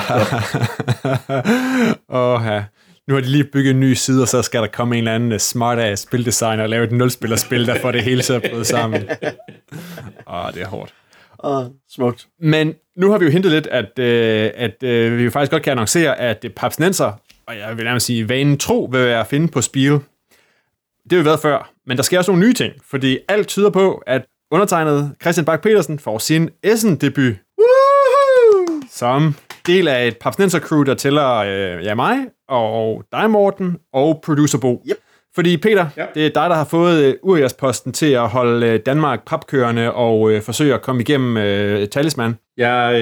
[2.08, 2.62] Åh, ja
[3.08, 5.14] nu har de lige bygget en ny side, og så skal der komme en eller
[5.14, 9.02] anden smart-ass spildesigner og lave et nulspillerspil, der får det hele til at bryde sammen.
[10.34, 10.94] Åh, det er hårdt.
[11.44, 12.28] Åh, smukt.
[12.40, 15.62] Men nu har vi jo hentet lidt, at, øh, at øh, vi jo faktisk godt
[15.62, 17.12] kan annoncere, at Paps Nenser,
[17.46, 19.92] og jeg vil nærmest sige, vanen tro vil være at finde på Spiel.
[21.02, 23.70] Det har vi været før, men der sker også nogle nye ting, fordi alt tyder
[23.70, 27.34] på, at undertegnet Christian Bak petersen får sin Essen-debut.
[28.90, 29.34] Som
[29.66, 34.58] del af et Papsnenser crew, der tæller øh, ja, mig og dig, Morten, og producer
[34.58, 34.82] Bo.
[34.90, 34.96] Yep.
[35.34, 36.04] Fordi Peter, ja.
[36.14, 40.20] det er dig, der har fået uh, posten til at holde uh, Danmark papkørende og
[40.20, 42.38] uh, forsøge at komme igennem uh, talisman.
[42.56, 42.92] Jeg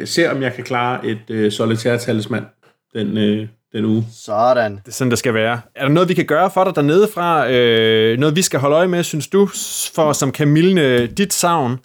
[0.00, 2.46] uh, ser, om jeg kan klare et uh, solitær talisman
[2.94, 4.06] den, uh, den uge.
[4.12, 4.72] Sådan.
[4.72, 5.60] Det er sådan, det skal være.
[5.74, 7.44] Er der noget, vi kan gøre for dig dernede fra?
[7.44, 9.46] Uh, noget, vi skal holde øje med, synes du,
[9.94, 11.78] for som kan mildne dit savn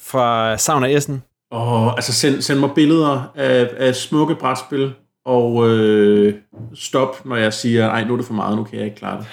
[0.00, 1.22] fra savn af Essen?
[1.50, 4.92] Og altså send, send mig billeder af, af smukke brætspil,
[5.30, 6.34] og øh,
[6.74, 9.18] stop, når jeg siger, nej, nu er det for meget, nu kan jeg ikke klare
[9.18, 9.26] det.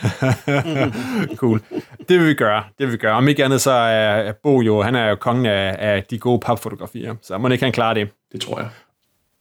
[1.39, 1.61] cool.
[2.09, 2.63] Det vil vi gøre.
[2.77, 3.13] Det vil vi gøre.
[3.13, 6.39] Om ikke andet, så er Bo jo, han er jo kongen af, af de gode
[6.39, 8.09] papfotografier, så må ikke han klare det.
[8.31, 8.69] Det tror jeg.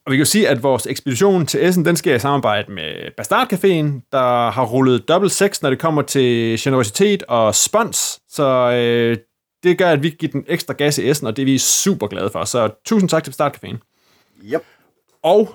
[0.07, 3.17] Og vi kan jo sige, at vores ekspedition til Essen, den sker i samarbejde med
[3.17, 8.21] Bastard Caféen, der har rullet dobbelt sex, når det kommer til generositet og spons.
[8.29, 9.17] Så øh,
[9.63, 12.07] det gør, at vi giver den ekstra gas i Essen, og det er vi super
[12.07, 12.45] glade for.
[12.45, 13.77] Så tusind tak til Bastard Caféen.
[14.45, 14.63] Yep.
[15.23, 15.51] Og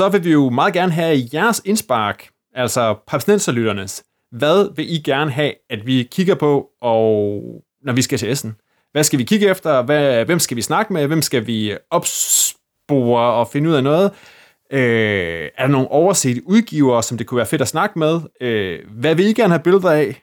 [0.00, 4.04] så vil vi jo meget gerne have jeres indspark, altså papsnenserlytternes.
[4.32, 7.42] Hvad vil I gerne have, at vi kigger på, og
[7.82, 8.56] når vi skal til Essen?
[8.92, 9.82] Hvad skal vi kigge efter?
[9.82, 11.06] Hvad, hvem skal vi snakke med?
[11.06, 14.10] Hvem skal vi opspore og finde ud af noget?
[14.72, 18.20] Øh, er der nogle oversete udgivere, som det kunne være fedt at snakke med?
[18.40, 20.22] Øh, hvad vil I gerne have billeder af?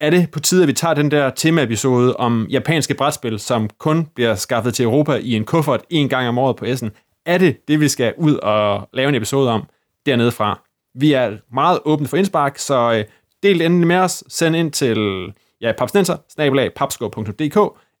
[0.00, 4.06] Er det på tide, at vi tager den der temaepisode om japanske brætspil, som kun
[4.14, 6.90] bliver skaffet til Europa i en kuffert en gang om året på Essen?
[7.26, 9.62] Er det det, vi skal ud og lave en episode om
[10.06, 10.60] dernede fra.
[10.94, 13.04] Vi er meget åbne for indspark, så øh,
[13.42, 14.24] del endelig med os.
[14.28, 16.16] Send ind til ja, papsnenser,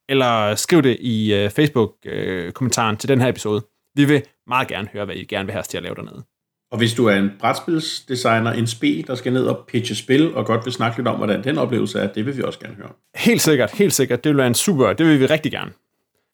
[0.08, 3.62] eller skriv det i øh, Facebook-kommentaren øh, til den her episode.
[3.94, 6.24] Vi vil meget gerne høre, hvad I gerne vil have os til at lave dernede.
[6.70, 10.46] Og hvis du er en brætspilsdesigner, en spe, der skal ned og pitche spil, og
[10.46, 12.90] godt vil snakke lidt om, hvordan den oplevelse er, det vil vi også gerne høre.
[13.14, 14.24] Helt sikkert, helt sikkert.
[14.24, 15.72] Det vil være en super, det vil vi rigtig gerne.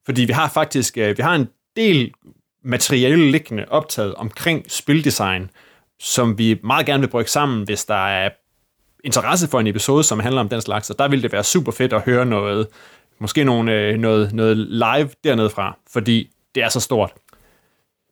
[0.07, 2.13] Fordi vi har faktisk, vi har en del
[2.63, 5.51] materiale liggende optaget omkring spildesign,
[6.01, 8.31] som vi meget gerne vil bruge sammen, hvis der er
[9.05, 11.73] interesse for en episode, som handler om den slags, og der ville det være super
[11.73, 12.67] fedt at høre noget,
[13.19, 17.13] måske nogle, øh, noget, noget live dernede fra, fordi det er så stort.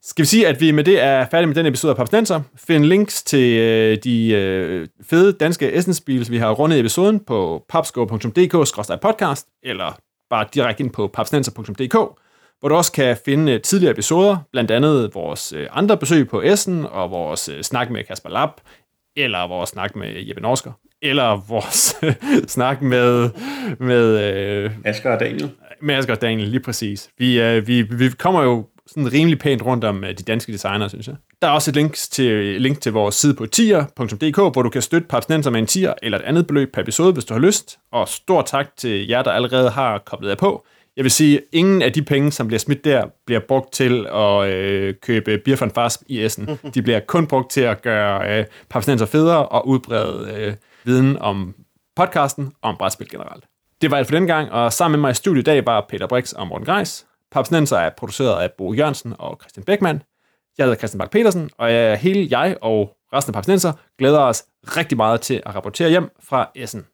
[0.02, 2.40] Skal vi sige, at vi med det er færdige med den episode af Papsnenser.
[2.56, 7.64] Find links til øh, de øh, fede danske essence vi har rundet i episoden på
[7.68, 9.98] papsko.dk-podcast, eller
[10.30, 12.18] bare direkte ind på papsnenser.dk
[12.61, 16.42] hvor du også kan finde øh, tidligere episoder, blandt andet vores øh, andre besøg på
[16.42, 18.53] Essen, og vores øh, snak med Kasper Lapp,
[19.16, 21.97] eller vores snak med Jeppe Norsker, eller vores
[22.57, 23.31] snak med...
[23.79, 25.51] med øh, Asger og Daniel.
[25.83, 27.11] Med Asger og Daniel, lige præcis.
[27.18, 31.07] Vi, øh, vi, vi kommer jo sådan rimelig pænt rundt om de danske designer, synes
[31.07, 31.16] jeg.
[31.42, 34.83] Der er også et link til, link til vores side på tier.dk, hvor du kan
[34.83, 37.79] støtte Papsnenser med en tier eller et andet beløb per episode, hvis du har lyst.
[37.92, 40.66] Og stor tak til jer, der allerede har koblet jer på.
[40.98, 44.48] Jeg vil sige, ingen af de penge, som bliver smidt der, bliver brugt til at
[44.48, 46.48] øh, købe beer van fast i Essen.
[46.74, 51.54] De bliver kun brugt til at gøre øh, papsnenser federe og udbrede øh, viden om
[51.96, 53.44] podcasten og om brætspil generelt.
[53.82, 55.87] Det var alt for den gang, og sammen med mig i studiet i dag var
[55.88, 57.06] Peter Brix og Morten Greis.
[57.32, 60.02] Papsnenser er produceret af Bo Jørgensen og Christian Beckmann.
[60.58, 64.44] Jeg hedder Christian Bak petersen og jeg, hele jeg og resten af Papsnenser glæder os
[64.62, 66.87] rigtig meget til at rapportere hjem fra Essen.